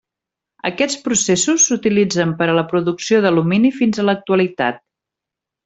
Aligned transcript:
Aquests 0.69 0.95
processos 1.07 1.65
s’utilitzen 1.67 2.33
per 2.41 2.47
a 2.53 2.57
la 2.61 2.65
producció 2.73 3.21
d’alumini 3.27 3.73
fins 3.79 4.01
a 4.01 4.07
l'actualitat. 4.09 4.85